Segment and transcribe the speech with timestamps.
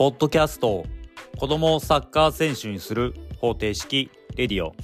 [0.00, 0.86] ポッドキャスト
[1.36, 4.74] 子供をサッカー選手にする方程式レディオ。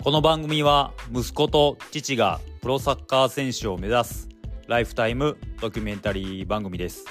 [0.00, 4.28] この番組は息子と父がプロサッカー選手を目指す
[4.68, 7.04] ライフタイムドキュメンタリー番組です。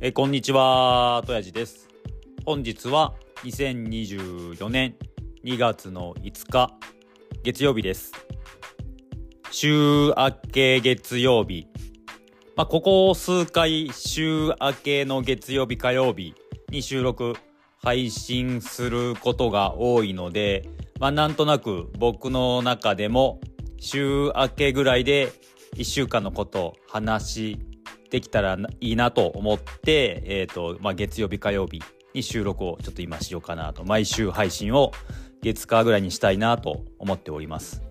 [0.00, 1.90] えこんにちはとやじです。
[2.46, 3.12] 本日は
[3.44, 4.94] 2024年
[5.44, 6.70] 2月の5日
[7.42, 8.12] 月曜日です。
[9.50, 11.66] 週明け月曜日
[12.54, 16.34] まあ、ここ数回週明けの月曜日火曜日
[16.68, 17.34] に収録
[17.82, 20.68] 配信することが多いので、
[21.00, 23.40] まあ、なんとなく僕の中でも
[23.80, 25.32] 週明けぐらいで
[25.76, 27.58] 1週間のこと話
[28.10, 31.80] できたらいいなと思って、えっ、ー、と、まあ、月曜日火曜日
[32.12, 34.92] に収録をちょっと今しようかなと、毎週配信を
[35.42, 37.82] 月火ぐらいにしたいなと思っております。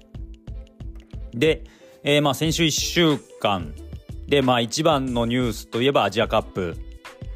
[1.33, 1.63] で、
[2.03, 3.73] えー、まあ先週1週間
[4.31, 6.77] で、まあ一番のニュースといえばアジアカップ。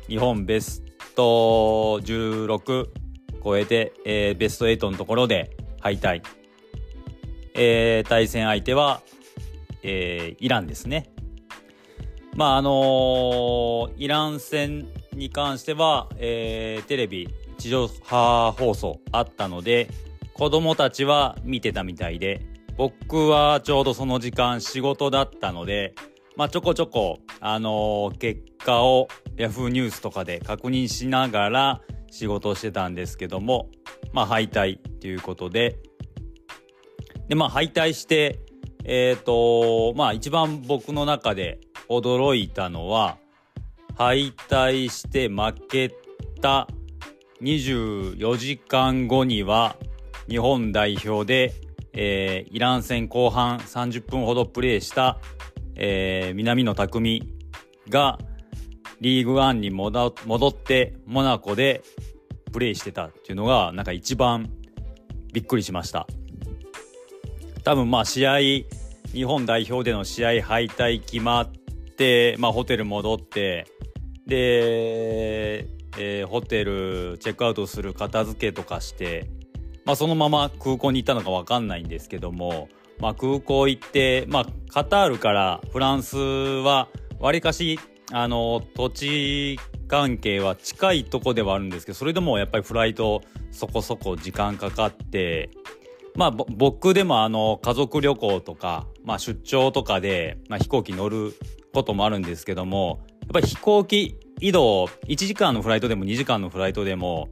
[0.07, 0.81] 日本ベス
[1.13, 2.87] ト16
[3.43, 6.21] 超えて、えー、ベスト8のところで敗退。
[7.53, 9.01] えー、対戦相手は、
[9.83, 11.09] えー、イランですね。
[12.33, 19.89] まああの、イラン戦に関しては、え、テレビ地上波放送あったので
[20.33, 22.41] 子供たちは見てたみたいで
[22.77, 25.93] 僕はちょうどその時間仕事だったので
[26.37, 33.69] まあ、ちょこちょこ、あのー、結果を Yahoo ニュースとかで確認しながら仕事をしてたんですけども、
[34.11, 35.77] まあ、敗退ということで、
[37.29, 38.39] で、まあ、敗退して、
[38.83, 43.17] えっ、ー、と、まあ、一番僕の中で驚いたのは、
[43.97, 45.95] 敗退して負け
[46.41, 46.67] た
[47.41, 49.77] 24時間後には、
[50.27, 51.53] 日本代表で、
[51.93, 55.17] えー、イラン戦後半30分ほどプレーした
[55.75, 57.23] えー、南野拓実
[57.89, 58.19] が
[59.01, 60.13] リーグワンに戻
[60.47, 61.83] ってモナコで
[62.51, 64.49] プレーしてたっていうのがなんか一番
[65.33, 66.07] びっくりしました。
[67.63, 68.37] 多分まあ試合
[69.15, 71.51] 日本代表での試合敗退決まっ
[71.97, 73.65] て、まあ、ホテル戻って
[74.27, 75.67] で、
[75.97, 79.29] えー、ホテルチェックアウトする片付けとかして、
[79.85, 82.67] まあ、そのまま空港に行ったのか分かんないんですけども
[82.99, 86.87] まあ、空港行って、まあ、カタールからフランスは
[87.19, 87.79] わりかし
[88.11, 95.49] あの土地関係は近いとこではあるんですけどそれでもやっぱりフライトそこそこ時間かかって
[96.15, 101.33] まあ僕でもあの家族旅行とか、まあ、出張とかで、まあ、飛行機乗る
[101.73, 107.29] こともあるんですけどもやっぱり飛行機移動1時間のフライトでも2時間のフライトでも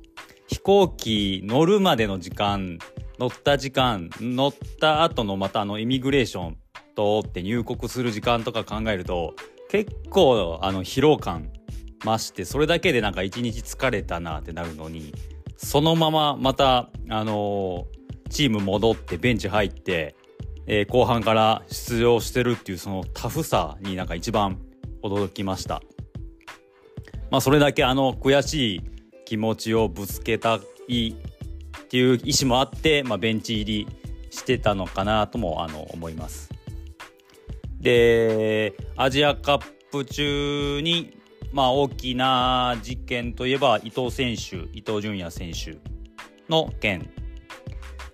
[0.47, 2.77] 飛行機乗るまでの時間
[3.19, 6.57] 乗った時間乗った後のまたあのイミグレーション
[6.95, 9.35] 通って入国する時間とか考えると
[9.69, 11.51] 結構あの疲労感
[12.03, 15.13] 増してそれだけでなんか一日疲れたなってなるのに
[15.57, 20.15] そのまままたあのー、チーム戻ってベンチ入って、
[20.67, 24.59] えー、後半から出場してるっていうそのタフさになんか一番
[25.01, 25.81] 驚きました。
[27.31, 28.81] まあそれだけあの悔しい
[29.25, 31.15] 気持ちをぶつけたい
[31.81, 33.87] っていう意思もあって、まあ、ベンチ入り
[34.29, 36.49] してたのかなともあの思います。
[37.79, 41.17] でアジアカップ中に、
[41.51, 45.77] まあ、大きな事件といえば伊藤選手伊藤純也選手
[46.49, 47.09] の件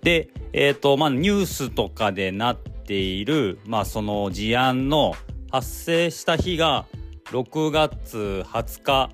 [0.02, 5.14] で、えーとまあ、ニュースとかでなっている、まあ、その事案の
[5.52, 6.86] 発生した日が
[7.26, 9.10] 6月20日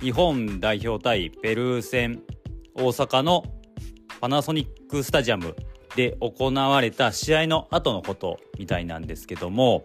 [0.00, 2.22] 日本代表対ペルー戦
[2.74, 3.44] 大阪の
[4.20, 5.54] パナソニックスタジアム
[5.94, 9.82] で行われた試合の後のことみたいなんですけども、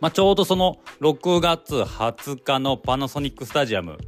[0.00, 3.98] まあ、ちょうどその6月20日のパナソニックスタジアム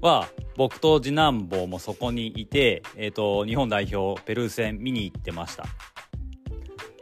[0.00, 5.64] は僕と次男坊もそこにいて、えーと、日本代表ペルー戦見に行ってました。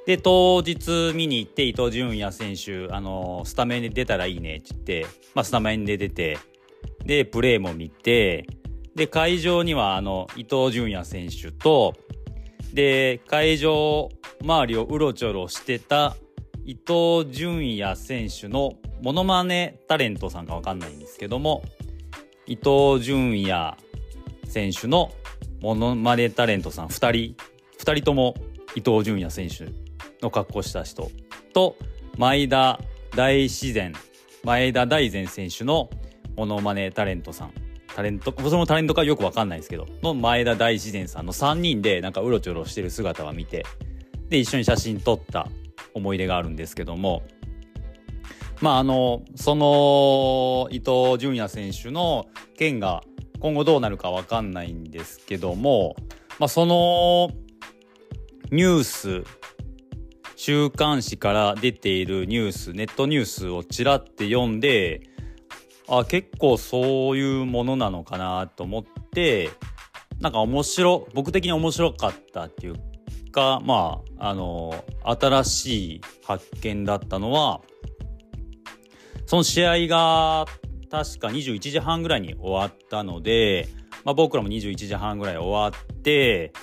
[0.07, 6.39] で当日見に行って伊東純也選手、あの、スタメンで出たらいいねって言って、まあ、スタメンで出て
[7.05, 8.47] でプレーも見て
[8.95, 11.95] で、会場にはあの、伊東純也選手と、
[12.73, 14.09] で、会場
[14.43, 16.17] 周りをうろちょろしてた
[16.65, 18.73] 伊東純也選手の
[19.03, 21.63] モノマネタレントさんかわかんないんですけども、
[22.47, 23.77] 伊東純也
[24.45, 25.13] 選手の
[25.61, 27.37] モノマネタレントさん2人、
[27.79, 28.35] 2人とも
[28.75, 29.73] 伊東純也選手
[30.23, 31.11] の格好した人
[31.53, 31.77] と、
[32.17, 32.79] 前田
[33.17, 33.93] 大自然、
[34.45, 35.91] 前田大然選手の
[36.37, 37.62] モノマネタレントさん。
[37.95, 43.65] タレント、そのタレントかよくわかんないですけど、の前田大自然さんの3人でなんかうろちょろしてる姿は見て、
[44.29, 45.49] で、一緒に写真撮った
[45.95, 47.23] 思い出があるんですけども、
[48.61, 53.03] まああのその伊東純也選手の件が
[53.41, 55.97] 今後どうなるか分かんないんですけども、
[56.39, 57.31] まあ、その
[58.53, 59.25] ニュース
[60.37, 65.12] 週刊誌から出ているニュースネットニュースをちらって読んで
[65.99, 69.51] あ結構そういうものなのかなと思って
[70.21, 72.77] なんか面白僕的に面白かったっていう
[73.31, 77.61] かまああの新しい発見だったのは
[79.27, 80.47] その試合が
[80.91, 83.69] 確か21時半ぐらいに終わったので、
[84.05, 86.55] まあ、僕らも21時半ぐらい終わって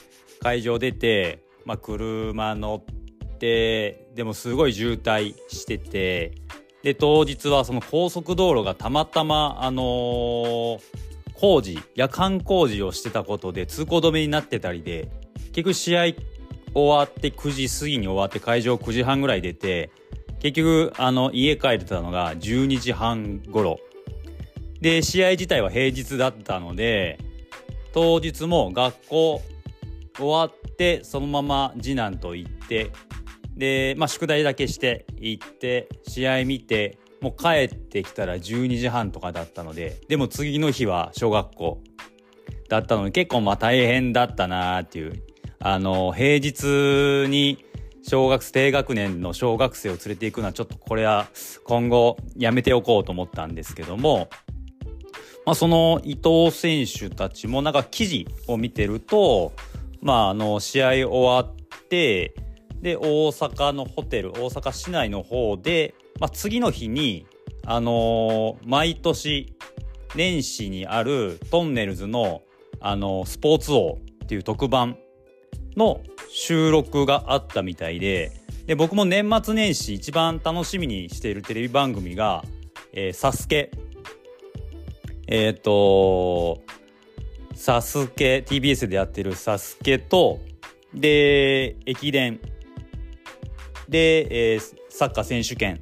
[0.42, 6.34] 会場出て、まあ、車乗ってでもすごい渋滞してて
[6.84, 10.80] で当日はその高速道路がたまたまあのー、
[11.34, 15.10] 工事夜間工事をしてたことで通行止めになってたりで
[15.52, 16.02] 結局試合
[16.74, 19.92] 終わって9時過ぎに終わって会場9時半ぐらい出て
[20.40, 23.80] 結局あの家帰れたのが12時半頃。
[24.80, 27.20] で試合自体は平日だったので
[27.94, 29.42] 当日も学校
[30.16, 32.92] 終わってそのまま次男と行って
[33.60, 41.84] で、まあ、宿題だけして行って試合見てもう帰ってきたら12時半とかだったのででも次の日は小学校
[42.70, 45.24] だったので結構まあ大変だったなーっていう。
[45.62, 47.66] あの平日に
[48.02, 51.28] 小学低学年の小学生を連れていくのはちょっとこれは
[51.66, 54.30] 今後やめておこうと思ったんですけども、
[55.46, 59.52] まあ、その伊藤選手たちもなんか記事を見てると、
[60.02, 61.56] まあ、あの試合終わっ
[61.90, 62.34] て
[62.82, 67.26] で大阪のホテル大阪市内の方で、まあ、次の日に
[67.66, 69.54] あのー、毎年
[70.16, 72.42] 年始にあるトンネルズの、
[72.80, 74.98] あのー、スポーツ王っていう特番
[75.76, 78.32] の収録があったみたいで
[78.66, 82.44] で僕も年末年始一番楽しみにしているテレビ番組が
[82.94, 83.72] 「えー、サスケ。
[85.28, 86.62] えっ、ー、と
[87.54, 90.40] 「サスケ TBS でやってる「サスケと
[90.94, 92.40] で駅伝。
[93.90, 95.82] で、えー、サッカー選手権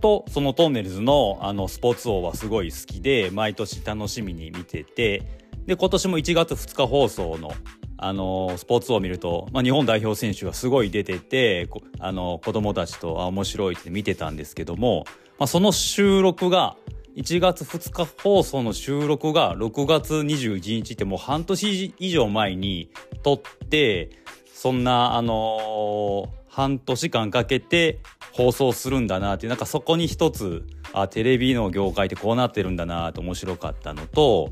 [0.00, 5.22] とそのトンネルズのあのスポーツ王はすごい好きで毎年楽しみに見てて
[5.66, 7.52] で今年も1月2日放送の
[8.00, 15.04] あのスポーツ王を見ると、まあ、日本代表選手がすごい出ててあの子供たちとあ面白いって見てたんですけども、
[15.36, 16.76] まあ、その収録が
[17.16, 22.88] 1月2日放送の収録が6月21日ってもう半年以上前に
[23.24, 24.10] 撮って
[24.54, 28.00] そんなあの、半年間かけて
[28.32, 34.50] 放送するんだなっていうなんかそこに一つあテレビの業界ってこうなってるんだなと面白かったのと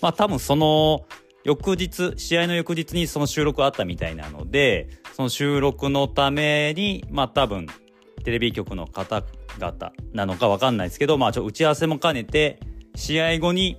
[0.00, 1.04] まあ多分その
[1.44, 7.66] 翌日、試合の翌日にその収録あったみたいなので、その収録のために、まあ多分、
[8.22, 12.60] テレビ局の方々なのかわかんないですけど、まあちょ打ち合わせも兼ねて、
[12.96, 13.78] 試合後に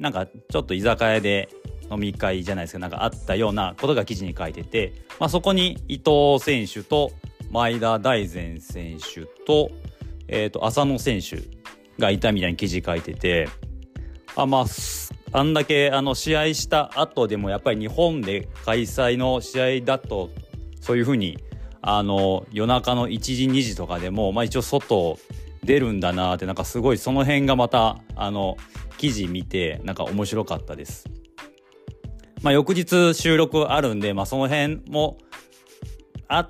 [0.00, 1.48] なんかちょっと居酒屋で
[1.90, 7.12] 飲み会じゃないですか、なんかあったようなことが記事に書いてて、まあそこに伊藤選手と
[7.50, 9.70] 前田大然選手と、
[10.28, 11.42] え、ー、と、浅野選手
[11.98, 13.48] がいたみたいに記事書いてて、
[14.34, 14.64] あ、まあ、
[15.32, 20.30] あんだけあの試合した後でもやっぱり日本で開催の試合だと
[20.80, 21.38] そういうふうに
[21.82, 25.18] あの夜中の1時2時とかでも、まあ、一応外
[25.64, 28.56] 出るんだなってなんかすごいその辺がまたあの
[28.98, 31.08] 記事見てなんか面白かったです。
[32.46, 35.18] まあ、翌日収録あるんで、まあ、その辺も
[36.28, 36.48] あっ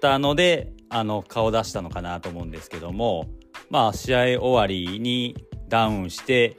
[0.00, 3.26] たのであの顔出したのかなと思うんですけども
[3.68, 5.34] まあ試合終わりに
[5.68, 6.58] ダウンして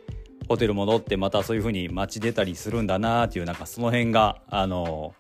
[0.50, 5.16] ホテル戻ってまたそういう風に街出たりするんだなっていうなんかその辺があの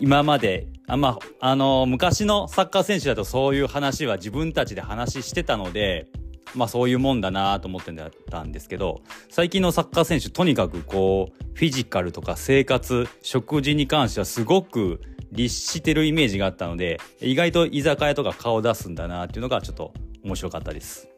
[0.00, 6.06] 今まであまあの昔のサッカー選手だとそういう話は自分たちで話してたので
[6.54, 7.92] まあそういうもんだなと思って
[8.30, 15.00] たんですけど最近のサッカー選手とにかくこうフィジカルとか生活食事に関してはすごく
[15.32, 19.92] 律してるイメージがあったので意外と居酒屋とか顔出すんだなっていうのがちょっと
[20.24, 21.08] 面白かったです。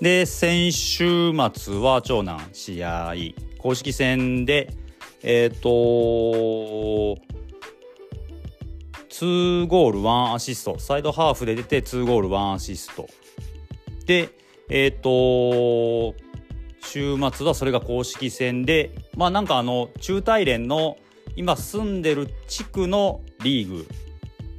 [0.00, 3.14] で先週末は長男試合
[3.58, 4.74] 公式戦で
[5.22, 5.68] えっ、ー、と
[9.10, 13.08] 2ゴール1アシストサイドハーフで出て2ゴール1アシスト
[14.06, 14.30] で
[14.68, 16.14] えっ、ー、と
[16.80, 20.96] 週末はそれが公式戦でまあなんかあの中大連の
[21.34, 23.86] 今住んでる地区のリーグ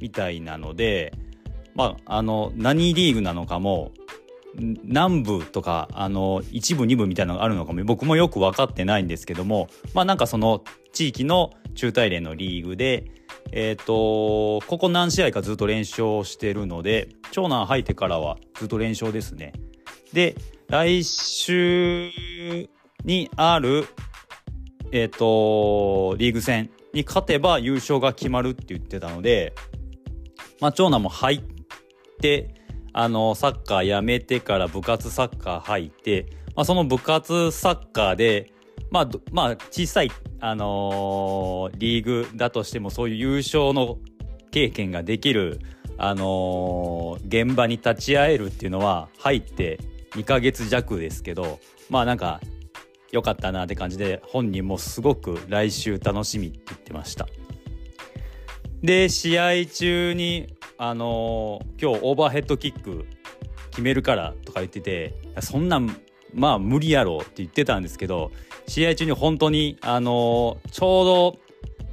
[0.00, 1.12] みたいなので
[1.74, 3.92] まああの何リーグなのかも
[4.56, 10.62] 南部とかあの一部二部みたいなのがあるのかも僕もよく分かってないんですけどもまあなんかその
[10.92, 13.04] 地域の中大連のリーグで
[13.52, 19.52] えっ、とここ何試合かずっと連勝してるので長男入ってからはずっと連勝ですね。
[20.12, 20.36] で
[20.68, 22.10] 来週
[23.04, 23.86] にある
[24.92, 29.54] えっ、とリーグ戦に勝てば優勝が決まるって言ってたので
[30.60, 31.42] まあ長男も入っ
[32.20, 32.54] て
[32.92, 36.26] あのサッカーやめてから部活サッカー入って、
[36.56, 38.50] まあ、その部活サッカーで
[38.90, 43.98] まあ、まあ、小さい、あのー、リーグだとしてもそういう優勝の
[44.50, 45.60] 経験ができる、
[45.98, 49.78] あのー、現場に立ち会えるっていうのは入って
[50.12, 51.58] 2ヶ月弱ですけど
[51.90, 52.40] まあなんか
[53.10, 57.26] 良かったなって感じで本人もすごく来週楽しみって言ってました。
[58.82, 63.06] で試合中にあのー、今日オーバーヘッドキック
[63.70, 66.00] 決めるからとか言っててそんなん
[66.34, 68.30] まあ無理やろうって言ってたんですけど
[68.66, 71.38] 試合中に本当にあの、ちょうど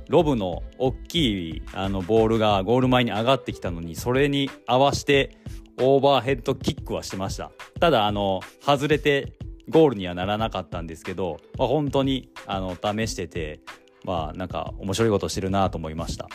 [0.10, 5.38] ロブの大きいあのボールがゴール前に上がってきたのにそれに合わせて
[5.80, 7.51] オーバーヘッドキックはしてました。
[7.80, 9.34] ただあの外れて
[9.70, 13.62] ゴールにはならなかったんですけど、まあ、本当にあの試してて
[14.04, 16.27] まあなんか面白いことしてるなと思いました。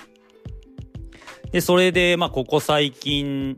[1.52, 3.57] でそれでまあここ最近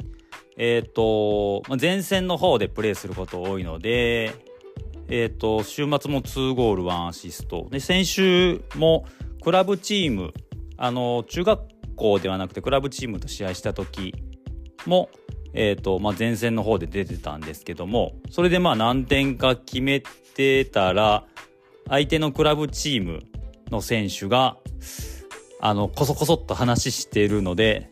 [0.56, 4.34] え、ー、と、前線の方でプレーすること多いので
[5.08, 7.68] え、ー、と週末も2ゴール1アシスト。
[7.70, 9.04] で先週も
[9.42, 10.32] クラブチーム
[10.76, 11.60] あの中学
[11.96, 14.14] 校ではなくてクラブチームと試合した時
[14.86, 15.10] も
[15.54, 21.24] えーとまあ、前線の方で出てたんですけどもそれでまあ何点か決めてたら
[21.88, 23.20] 相手のクラブチーム
[23.70, 24.56] の選手が
[25.60, 27.90] あのこそこそっと話してるので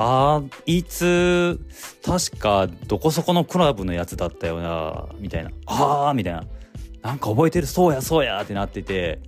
[0.00, 1.58] あいつ
[2.04, 5.50] 確かどこそこのクラブのやつだったよなみたいな。
[5.66, 6.44] ああみたいな。
[7.02, 9.18] なんか覚えてるそうやそうやってなってて。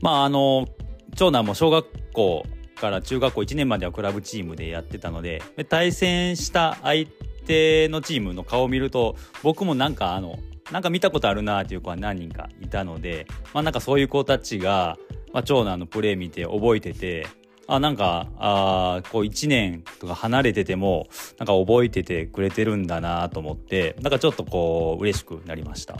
[0.00, 0.68] まああの
[1.16, 7.08] 長男も小学校から中学校1年まではクラブチームでやってたので対戦した相
[7.46, 10.38] 手のチームの顔を見ると僕もなんかあの
[10.70, 14.96] なんか見たことあるなっていう子は何人かいたのでまあなんかそういう子たちが、
[15.32, 17.26] まあ、長男のプレー見て覚えてて
[17.72, 21.06] あなんかあこう1年とか離れてても
[21.38, 25.96] なんか覚えててくれてるんだなと思ってなんかちょっとこう嬉しくなりました。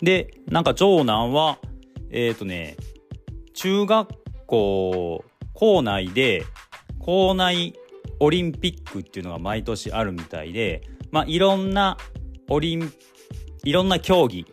[0.00, 1.58] でなんか長男は
[2.10, 2.78] えっ、ー、とね
[3.52, 4.08] 中学
[4.46, 6.46] 構校内で
[6.98, 7.74] 校内
[8.18, 11.98] オリンピックっていうのが毎年あるみたいで、まあ、いろんな
[12.48, 12.90] オリン
[13.64, 14.46] いろんな競技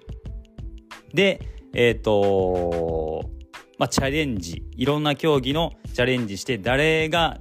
[1.13, 3.36] でえっ、ー、と
[3.77, 4.63] まあチャレンジ。
[4.75, 7.39] いろんな競技のチャレンジして誰が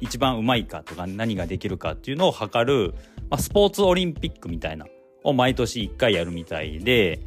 [0.00, 2.94] 一番うまいかとか何ができるかっていうのを測る、
[3.30, 4.86] まあ、スポーツオリンピックみたいな
[5.22, 7.20] を毎年1回やるみたいで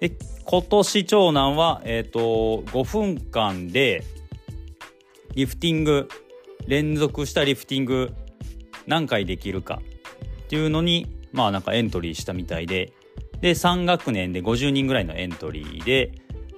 [0.00, 0.12] で
[0.44, 4.04] 今年長男は、えーと、5分間で
[5.34, 6.08] リフティング
[6.66, 8.12] 連続したリフティング
[8.86, 9.80] 何回できるか
[10.44, 12.92] っていうのにまあなんかエントリーしたみたいで
[13.40, 16.12] で3学年で50人ぐらいのエントリーで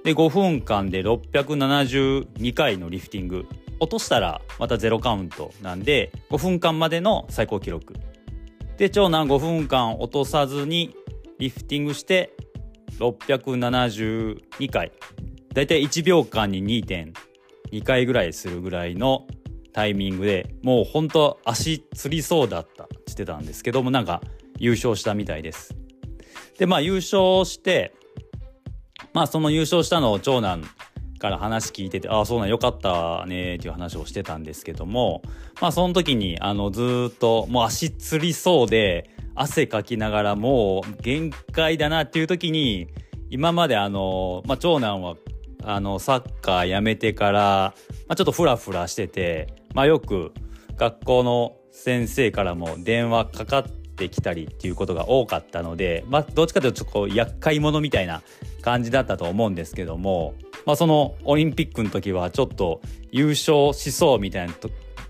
[0.07, 3.45] で5分間で672回のリフティング。
[3.81, 7.93] 落としたらまたゼロカウントなんで5分間までの最高記録。
[8.77, 10.95] で長男5分間落とさずに
[11.39, 12.33] リフティングして
[12.99, 14.93] 672回
[15.53, 19.27] だいたい1秒間に2.2回ぐらいするぐらいの
[19.73, 22.87] タイミングでもうほんと足つりそうだった。
[23.07, 24.21] してたんですけどもなんか
[24.57, 25.75] 優勝したみたいです。
[26.57, 27.93] でまあ優勝して
[29.13, 30.63] まあその優勝したのを長男
[31.19, 35.21] から話聞いててああそうなんよかったねっていう話をしてたんですけども
[35.61, 42.87] まあその時にあのずっともう足つりそうで汗かきながらもう限界だなっていう時に
[43.29, 45.15] 今まであの、まあ、長男は
[45.63, 47.73] あのサッカーやめてから、
[48.07, 50.33] まあ、ちょっとフラフラしてて、まあ、よく
[50.75, 53.65] 学校の先生からも電話かかっ
[53.97, 58.21] てきたりっていうことが多かったので、まあ、どっちかというとこう厄介者みたいな
[58.61, 60.35] 感じだったと思うんですけども、
[60.65, 64.53] まあ、そのオリンピックの時はちょっと優勝しそうみたいな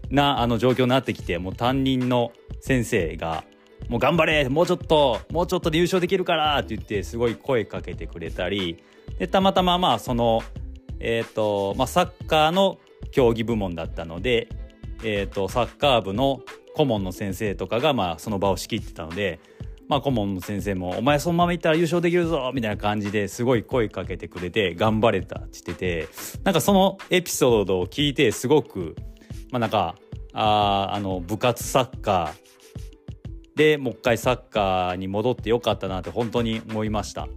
[0.09, 3.43] なあの状況になってきてもう担任の先生が
[3.89, 8.83] もう頑張れもうちょっともうちょっとで優勝できるからって言ってすごい声かけてくれたり
[9.19, 10.41] でたまたままあその
[10.99, 12.79] えっ、ー、とまあサッカーの
[13.11, 14.49] 競技部門だったので
[15.03, 16.41] えっ、ー、とサッカー部の
[16.77, 19.39] 顧問の先生とかがまあその場を仕切ってたので
[19.87, 26.07] まあ顧問の先生も「お前そのままいったら優勝できるぞ!」みたいな感じですごい声かけてくれて頑張れたって言ってて
[26.43, 28.95] なんかそのエピソードを聞いてすごく
[29.51, 29.95] まあなんか
[30.33, 37.27] ああの部活サッカーでもう一回サッカーに戻ってよかったなって本当に思いました。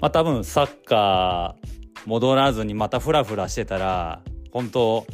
[0.00, 1.68] まあ、多分サッカー
[2.06, 4.22] 戻らずにまたフラフラしてたら
[4.52, 5.06] 本当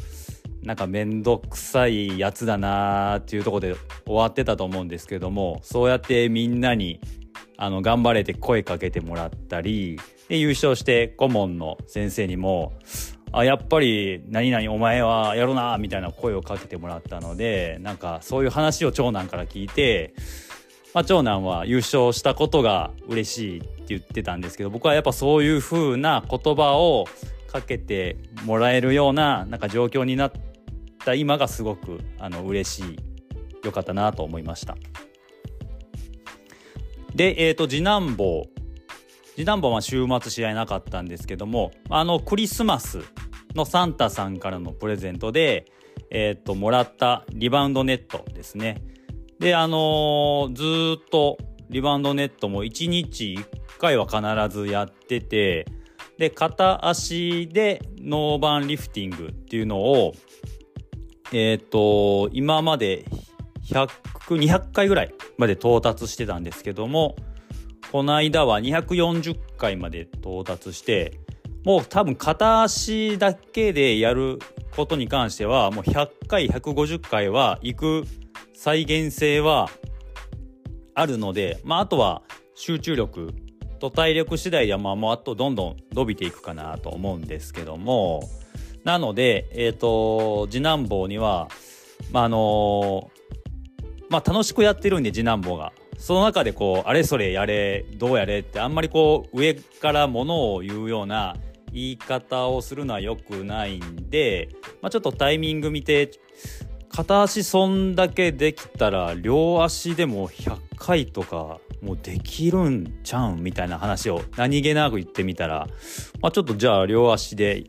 [0.65, 6.99] なんか面倒くさいやつだなーっていうとこで終わってたと思うんですけどもそうやってみんなに
[7.57, 12.73] あの頑張れて声かけてもらったりで優勝して顧問の先生にも
[13.31, 20.15] あやっぱり何々お前はやろなみたいな声をかけてもらったのでなんかそういう話を長男から聞いて、
[20.95, 27.05] まあ、長男は優勝したことが嬉しいって言ってたんですけど僕はやっぱそういう風な言葉を
[27.47, 30.54] かけてもらえるようななんか状況になって
[31.05, 32.99] た今がすごくあの嬉しい
[33.63, 34.75] 良かったなと思いました。
[37.13, 38.43] で、えーと、次男坊
[39.35, 42.99] 次男坊は週末試合なかったんですけどもあのクリスマス
[43.55, 45.65] のサンタさんからのプレゼントで、
[46.09, 48.83] えーと、もらったリバウンドネットですね。
[49.39, 51.37] で、あのー、ずっと
[51.69, 53.37] リバウンドネットも1日
[53.77, 55.65] 1回は必ずやってて、
[56.17, 60.13] で、片足でノーバンリフティングっていうのを、
[61.31, 63.05] えっ、と、今まで
[63.65, 63.89] 100、
[64.27, 67.15] 200回ぐらいまで到達してたんですけども、
[67.91, 71.19] この間は240回まで到達して、
[71.63, 74.39] もう多分片足だけでやる
[74.75, 78.03] ことに関してはもう100回150回は行く
[78.53, 79.69] 再現性は
[80.93, 82.21] あるので、まあ、あとは
[82.53, 83.33] 集中力
[83.79, 88.21] と体力次第ではまあもうあとどんどん伸びていくかなと思うんですけども
[88.85, 91.49] なので、え、ー、と次男坊には、
[92.11, 93.11] まああの
[94.09, 95.73] まあ、楽しくやってるんで次男坊が。
[95.97, 101.37] その中でこうあれそれやれどうやれってあんまりこう上からものを言うような
[101.71, 104.49] 言い方をするのは良くないんで、
[104.81, 106.11] まあ、ちょっとタイミング見て
[106.89, 115.67] 片足そんだけできたら両足でも100回とかもうできるんちゃうみたいな話を何気なく言ってみたら、
[116.21, 117.63] まあ、ちょっとじゃあ両足で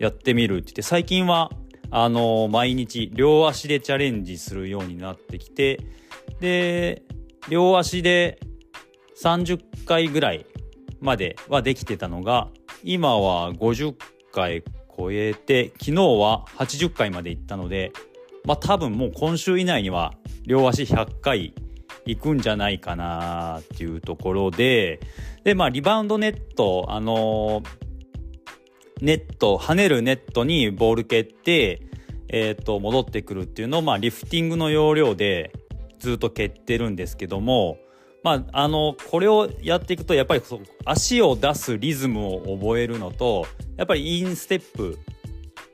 [0.00, 1.50] やってみるって言って最近は
[1.90, 5.78] あの毎日両足でチャレンジするようになってきて
[6.40, 7.02] で
[7.50, 8.40] 両足で
[9.22, 10.46] 30回ぐらい
[11.00, 12.48] まではできてたのが
[12.82, 13.94] 今は50
[14.32, 14.64] 回
[14.96, 17.92] 超えて昨日は80回まで行ったので
[18.46, 20.14] まあ多分もう今週以内には
[20.46, 21.54] 両足100回
[22.06, 25.00] 行くんじゃないかなっていうところで
[25.44, 27.89] でまあリバウンドネットあのー、
[29.00, 31.82] ネット跳ねるネットにボール蹴って
[32.28, 35.52] えっ、ー、と戻ってくるっていうのをまあリフティングの要領で
[35.98, 37.78] ずっと蹴ってるんですけども
[38.22, 40.42] まあ、あのこれをやっていくとやっぱり
[40.84, 44.98] 足を出すリズムを覚えるのとやっぱりインステップ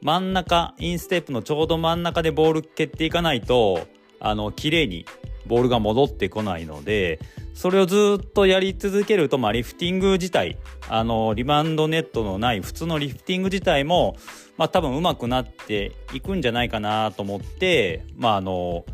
[0.01, 3.87] 真ん中インステップのちょうど真ん中でボール蹴っていかないと
[4.21, 5.07] あの綺麗に
[5.47, 7.19] ボールが戻ってこないので
[7.57, 10.59] それをずっとやり続けると、まあ、リフティング自体
[10.91, 14.15] あのリバウンドネットのない普通のリフティング自体も、
[14.59, 18.85] まあ、多分上手くなっていくんじゃないかなと思って、まあ、あの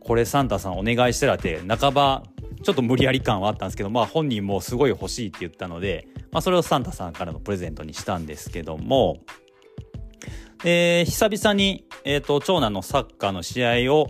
[0.00, 2.24] これサンタさんお願いしてらって半ば
[2.64, 9.18] ちょっと無理やり感はあったんですけど、まあ本人もすごい欲しいって言ったので、まあそれをサンタさんからのプレゼントにしたんですけども、
[10.64, 14.08] えー、久々に、えっ、ー、と、長男のサッカーの試合を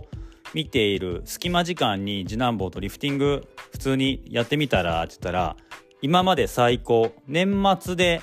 [0.53, 5.55] 見ている隙間時間に次男坊とリフティング普通にやってみたらって言ったら、
[6.01, 8.21] 今まで最高、年末で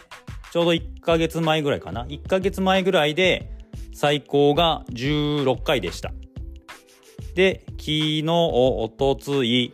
[0.52, 2.04] ちょうど1ヶ月前ぐらいかな。
[2.04, 3.50] 1ヶ月前ぐらいで
[3.94, 6.12] 最高が16回でした。
[7.34, 9.72] で、昨日、おとつい、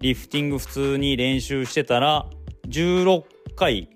[0.00, 2.26] リフティング普通に練習してたら
[2.68, 3.24] 16
[3.56, 3.88] 回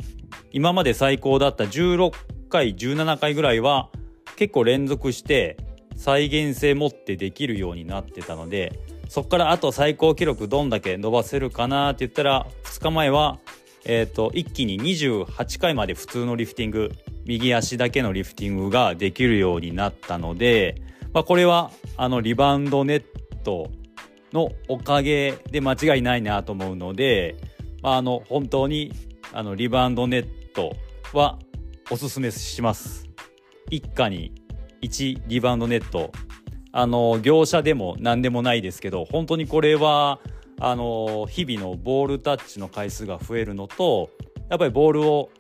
[0.51, 2.13] 今まで最高だった16
[2.49, 3.91] 回17回ぐらいは
[4.37, 5.57] 結構連続して
[6.03, 13.39] 再現性持ってできるようになってたのでそこからあと最高記録どんだけ伸ばせるかなって言ったら2日前は、
[13.85, 16.91] えーと、一気に28回まで普通のリフティング
[17.25, 23.05] 右足だけのリフティングができるようになったので、まあ、これはあのリバウンドネッ
[23.45, 23.71] ト
[24.33, 27.37] のおかげで間違いないなと思うので、
[27.81, 28.93] まあ、あの本当に
[29.33, 30.75] あのリバウンドネット
[31.13, 31.39] は
[31.91, 33.07] おすすめします。
[33.71, 34.42] 一家に
[34.83, 36.13] 1リバウンドネット。
[36.73, 40.21] あの業者でも何でもないですけど本当にこれは
[40.59, 44.09] あの日々のボールタッチの回数が増えるのと
[44.49, 45.31] やっぱりボールを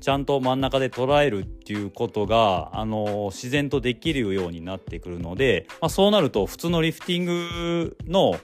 [0.00, 8.34] ちゃんと真ん中で捉えるっていうことがあの自然とできるようになってくるので、まあ、そうなると普通のリフティングの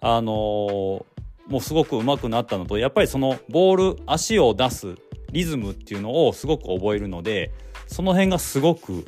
[0.00, 1.06] あの
[1.46, 4.96] もうすごく上手くなったのとやっぱりそのボール足を出す
[5.30, 7.52] リズムっていうのをすごく覚えるので
[7.86, 9.04] その辺がすごく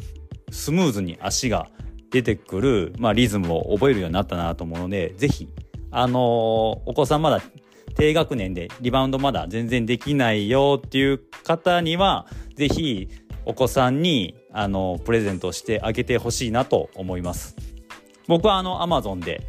[0.50, 1.68] スムーズに足が
[2.10, 5.48] 出てくる、まあ、リズムを覚えるようになったなと思うので是非
[5.90, 7.42] あのお子さんまだ
[7.98, 13.08] 低学年でリバウンドまだ全然できないよっていう方には、ぜひ
[13.44, 17.56] お子さんにあのプレゼントしてあげてほしいなと思います。
[18.28, 19.48] 僕はあの Amazon で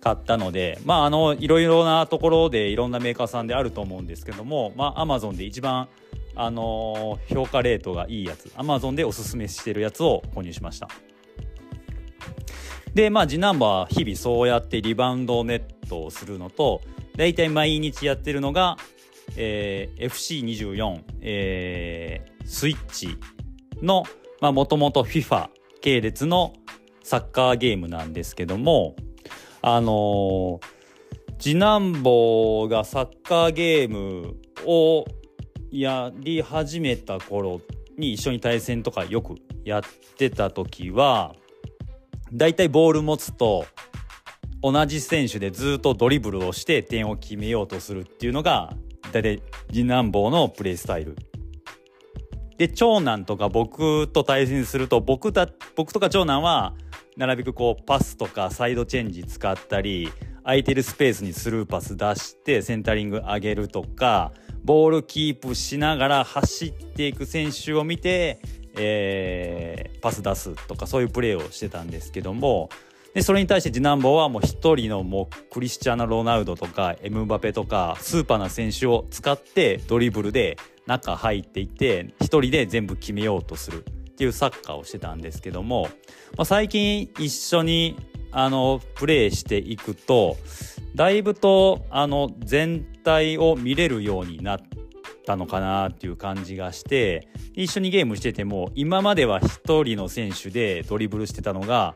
[0.00, 5.88] 買ったので、まあ、あのいろいろなところでいろんなメーカーさんであると思うんですけども、まあ、Amazon で一番
[6.36, 8.46] あの評価レートがいいやつ。
[8.56, 10.88] Amazon でおすすめしてるやつを購入しました。
[12.94, 16.80] でまあ次男坊は日々そうやってリバウンドネットをするのと
[17.16, 18.76] 大体毎日やってるのが、
[19.36, 23.18] えー、FC24、えー、スイッチ
[23.82, 24.04] の
[24.40, 25.48] もともと FIFA
[25.80, 26.52] 系列の
[27.02, 28.94] サッカーゲームなんですけども
[29.60, 30.60] あのー、
[31.38, 35.04] 次男坊がサッカーゲームを
[35.80, 37.60] やり始めた頃
[37.98, 39.34] に一緒に対戦とかよく
[39.64, 39.82] やっ
[40.16, 41.34] てた時は
[42.32, 43.66] だいたいボール持つと
[44.62, 48.72] 同じ選手でずっとドリブルをして点を決めようとするっていうのが
[49.12, 51.16] 大体次男坊のプレースタイル。
[52.56, 56.74] で長男とか僕と対戦すると僕た僕とか長男は
[57.16, 60.08] なるべくこうパスとかサイドチェンジ使ったり
[60.44, 64.32] 空いてるスペースにスルーパス出してセンタリング上げるとか
[64.64, 68.40] ボールキープしながら走っていく選手を見て、
[68.76, 72.70] えー、パス出すとかそういうプレーをしてたんですけども。
[73.12, 85.82] でそれに対して次男坊はもう1人のもうクリスチャーナ・ロナウドとかエムバペとかスーパーな選手を使ってドリブルで中入っていって1人で全部決めようとするっていうサッカーをしてたんですけども、
[86.36, 87.96] まあ、最近一緒に
[88.34, 90.36] あのプレイしていくと
[90.94, 94.60] だいぶとあの全体を見れるようになっ
[95.24, 101.94] たのかなっていう感じがして一緒にゲームしてても今までは1人の選手でドリブルしてたのが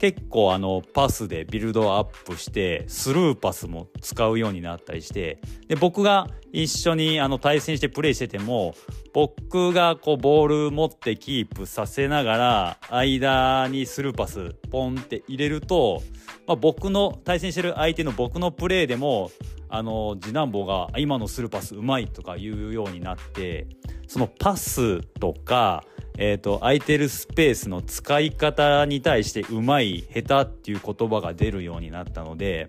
[0.00, 8.74] 結構あのパスでビルドアップしてスルーパスも使うようになったりしてで僕が一緒にあの対戦してプレーしてても
[9.12, 16.02] 僕がこうボール持ってキープさせながら間にスルーパスポンって入れると、
[16.46, 19.30] まあ、僕の対戦してる相手の僕のプレーでも
[19.68, 23.66] あの次男坊が今のスルーパスうまいとか言うようになって
[24.08, 25.84] そのパスとか
[26.18, 32.68] えーと、空いてるスペースの使い方に対してうまい下手っていう言葉が出るようになったので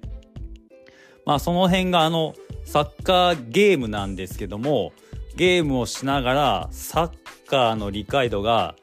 [1.25, 4.93] まあその辺があのサッカーゲームなんですけども
[5.35, 7.11] ゲームをしながらサッ
[7.47, 8.75] カーの理解度が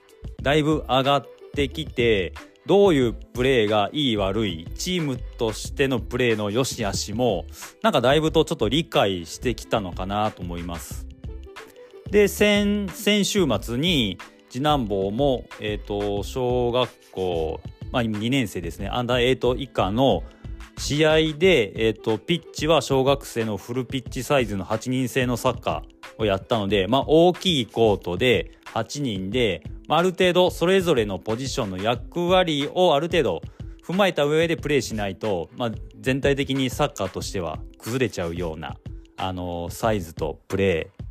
[0.43, 2.33] だいぶ上がってきて
[2.67, 7.47] どういうプレーがいい悪いチームとしてのプレーの良し悪しも
[7.83, 11.07] なんかだいぶとちょっと理解してきたのかなと思います。
[12.11, 17.61] で先先週末に次男坊も、えーと、小学校、
[17.93, 18.89] まあ、2年生ですね。
[18.89, 20.23] アンダー8以下の
[20.79, 33.43] 試合で、えーと、ピッチは小学生のフルピッチサイズの8人制のサッカーをやったので、まあ、大きいコートで8人で、まあ、ある程度それぞれのポジションの役割をある程度
[33.85, 38.77] 踏まえた上でプレーしないと、まあ、全体的にサッカーとしては崩れちゃうような
[39.17, 41.09] あのサイズとプレー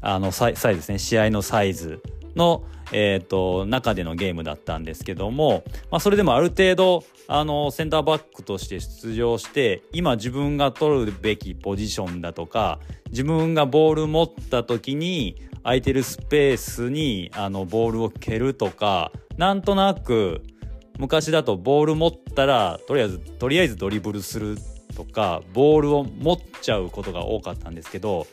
[0.00, 0.98] あのサイズですね。
[0.98, 2.00] 試合のサイズ
[2.36, 20.42] の、えーと、中でのゲームだったんですけども、まあ、それでもある程度あのセンターバックとして出場して今自分が取るべきポジションだとか自分がボール持った時に空いてるスペースにあのボールを蹴るとかなんとなく
[20.98, 24.56] 昔だとボール持ったらとりあえずとりあえずドリブルする
[24.96, 28.26] とかボールを持っちゃうことが多かったんですけど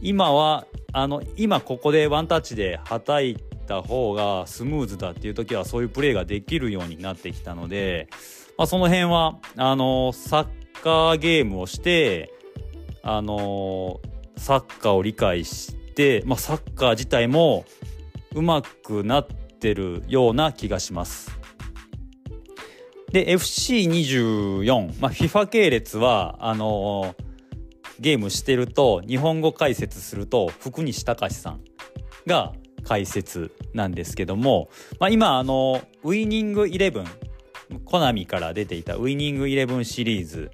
[0.00, 8.08] 今はあの今ここでワンタッチではたいた方がスムーズだっていう時はそういうプレーができるようになってきたので、
[8.56, 10.46] まあ、その辺はあのサッ
[10.82, 12.32] カーゲームをして
[13.02, 14.00] あの
[14.36, 17.64] サッカーを理解して、まあ、サッカー自体も
[18.34, 21.36] うまくなってるような気がします。
[23.12, 27.14] で FC24、まあ、FIFA 系列はあの
[27.98, 31.60] ゲームしてると日本語解説すると福西隆さん
[32.26, 32.52] が
[32.84, 34.68] 解説なんですけども、
[35.00, 37.06] まあ、今あのウイニングイレブン
[37.84, 40.50] コナミから出ていたウイニングイレブンシリーズ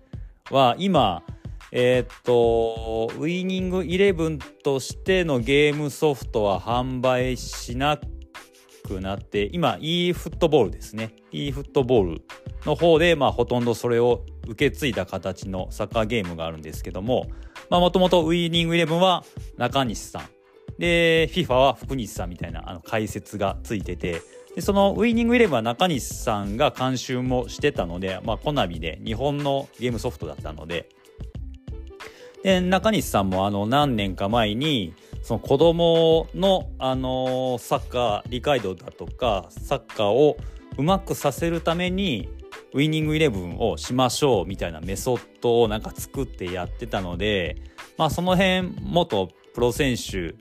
[0.51, 1.23] は今
[1.71, 8.14] えー、っとウイニングイレブンとしてのゲームソフトは販売しなく
[8.87, 11.15] くなって今 e フットボールですね。
[11.33, 12.23] e フットボール
[12.67, 17.27] の方でまあほとんどそれを受け継いだ形のサッカーゲームがあるんですけども
[17.71, 19.25] もともとウイニングイレブンは
[19.57, 20.29] 中西さん。
[20.79, 24.23] で FIFA は福西さんみたいなあの解説がついてて
[24.55, 30.89] でそのウイニングイレブンは中西さんが監修もしてたので、まあ、コナミで日本のゲームソフトだったので。
[32.43, 34.93] で中西さんもあの何年か前に
[35.25, 40.37] その子供のあのサッカー理解度だとかサッカーを
[40.77, 42.29] うまくさせるために
[42.75, 47.57] ウイニングイレブンをしましょうみたいなメソッドをなんか作ってやってたので、
[47.97, 50.35] まあ、その辺元プロ選手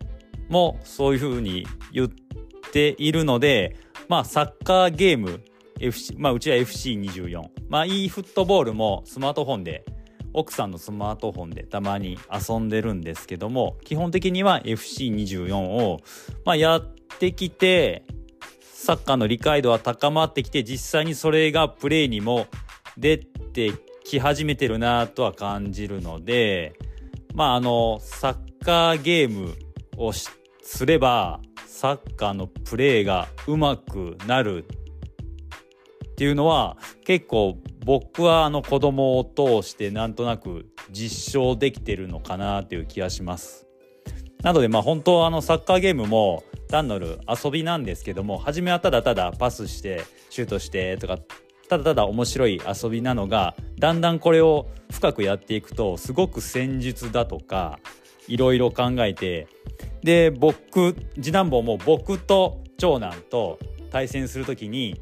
[0.50, 2.10] もそういうふうに言っ
[2.74, 3.78] ているので、
[4.10, 5.40] まあ、サッカーゲーム
[5.80, 9.86] FC、まあ、うちは FC24、まあ、e フットボールもスマートフォンで
[10.34, 16.00] 奥さんのスマートフォンでたまに遊んでるんですけども基本的には FC24 を、
[16.46, 18.04] まあ、やってきて
[18.62, 22.48] サッカーの理解度は高まってきて実際にそれがプレーにも
[22.98, 23.72] 出て
[24.04, 26.74] き始めてるなとは感じるので
[27.34, 29.54] まああのサッカーゲーム
[29.98, 34.66] をすればサッカーのプレーがうまくなる
[36.14, 43.68] っていうのは結構僕はあの子供を通してなんとなく実証できてるのかなという気がします。
[44.44, 51.18] なのでまあ本当あのサッカーゲームも単なる遊びなんですけども初めはただただパスしてシュートしてとか
[51.70, 57.80] ただただ面白い遊びなのがだんだんこれを深くやっていくとすごく戦術だとか
[58.28, 59.48] いろいろ考えて
[60.04, 65.00] で僕次男坊も僕と長男と対戦する時に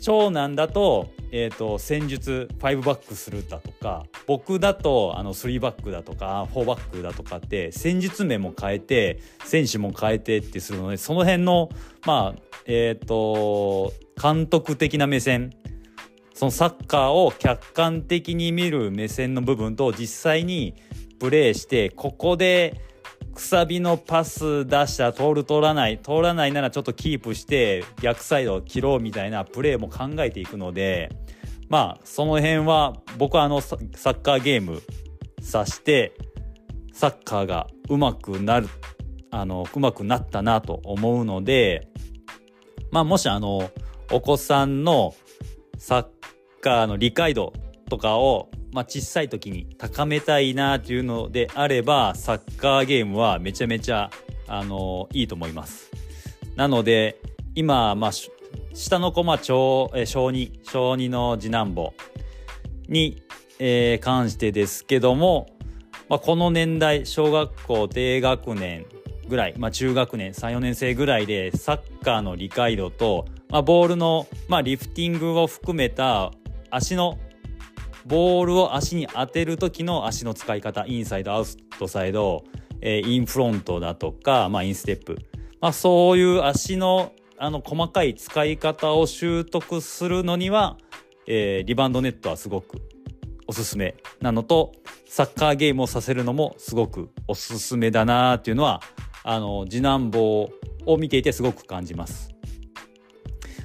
[0.00, 11.70] 長男だと,、えーと、戦術5バックするだとか僕だとあの3バックだとか4バックだとかって戦術面も変えて選手も変えてってするのでその辺の
[12.06, 15.52] まあえっ、ー、と監督的な目線
[16.34, 20.74] そのサッカーを客観的に見る目線の部分と実際に
[21.18, 22.80] プレーしてここで
[23.34, 31.10] くさびのパス出した通る通らない通らないならちょっとキープして逆サイドを切ろうみたいなプレーも考えていくので
[31.68, 34.82] まあその辺は僕はあのサッカーゲーム
[35.40, 36.14] さして
[36.92, 38.68] サッカーがうまくなる
[39.30, 41.88] あのうまくなったなと思うので
[42.90, 43.70] まあもしあの
[44.10, 45.14] お子さんの
[45.78, 46.06] サッ
[46.60, 47.52] カーの理解度
[47.88, 54.10] とかをまあ、小さい時に高めたいなというのであればサッカーゲームはめちゃめちゃ
[54.46, 55.90] あのいいと思います。
[56.56, 57.20] なので
[57.54, 58.10] 今、まあ、
[58.74, 61.94] 下の子、まあ、小小2小2の次男坊
[62.88, 63.22] に、
[63.58, 65.48] えー、関してですけども、
[66.08, 68.86] まあ、この年代小学校低学年
[69.28, 76.32] ぐらい、まあ、中学年34年生ぐらいでサッカーの理解度と、まあ、ボールの、まあ、リフティングを含めた
[76.70, 77.18] 足の
[78.08, 81.44] ボールを足に当てる時の足の使い方インサイドアウ
[81.78, 82.42] トサイド、
[82.80, 85.18] えー、インフロントだとか、まあ、インステップ、
[85.60, 90.76] まあ、そういう足のあの細かい使い方を習得するのには、
[91.28, 92.78] えー、リバウンドネットはすごく
[93.46, 94.72] おすすめなのと
[95.06, 98.82] サッカーゲームをさせるのもすごくおすすめだなっていうのは
[99.22, 100.50] あの次男坊
[100.86, 102.30] を見ていてすごく感じます。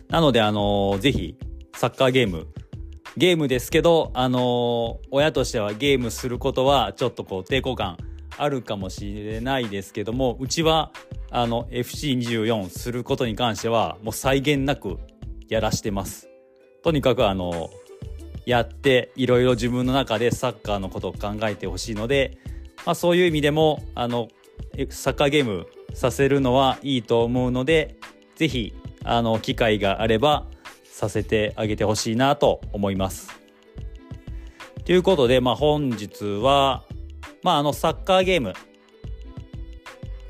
[0.07, 1.35] なのであのぜひ
[1.75, 2.47] サッカーゲーム
[3.15, 7.97] ゲームですけど、あのー、親としてはゲームすることはちょっとこう抵抗感
[8.37, 10.91] あるかもしれないですけども、うちは
[11.29, 14.97] あの FC24 することに関してはもう際限なく
[15.47, 16.27] やらしてます。
[16.83, 17.69] とにかくあの
[18.45, 22.37] やっていろいろ自分の中でサッカーのことを考えてほしいので、
[22.85, 24.27] まあ、そういう意味でもあの
[24.89, 27.95] サッカーゲームさせるのはいいと思うので
[28.35, 28.73] 是非
[29.41, 30.45] 機会があれば
[30.93, 33.27] させてあげてほしいなと思います。
[34.85, 36.83] ということで、まあ、本日は、
[37.41, 38.53] まあ、あのサッカーゲーム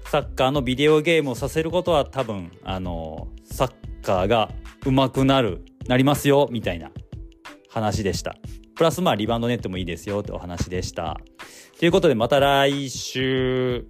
[0.06, 3.71] サッカーのビデオゲームをさせることは多分あのサッ
[4.04, 4.52] カーが
[4.86, 6.91] 上手くなるなりますよみたいな
[7.69, 8.36] 話でした。
[8.76, 11.19] プラスまあリバウンドネットもいいですよってお話でした。
[11.78, 13.86] ということでまた来週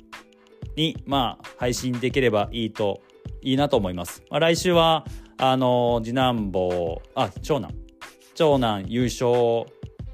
[0.76, 3.02] にまあ配信できればいいと
[3.44, 4.24] いいなと思います。
[4.32, 5.06] まあ、来週は
[5.38, 7.02] あの次男坊。
[7.15, 7.74] あ長男。
[8.36, 9.65] 長男優勝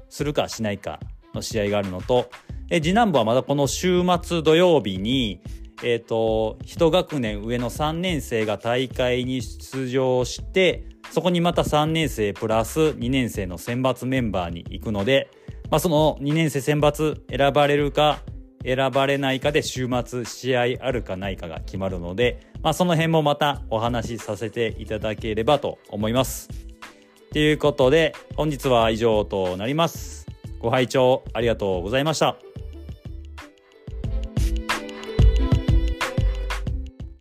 [0.08, 1.00] するかしないか
[1.34, 2.30] の試合があるのと。
[2.70, 5.40] え次男坊はまだこの週末土曜日に
[5.82, 15.28] えっ、ー、と1学年上の3年生が大会に出場してそこにまた3年生プラス2年生の選抜メンバーに行くので、
[15.70, 18.20] まあ、その2年生選抜選ばれるか
[18.64, 26.48] 選ばれないかで週末試合あるかないかが決まるので、まあ、その辺もまたお話しさせていただければと思います。
[27.32, 30.26] ということで本日は以上となります。
[30.58, 32.49] ご拝聴ありがとうございました。